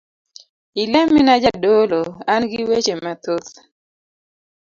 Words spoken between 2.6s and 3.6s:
weche mathoth.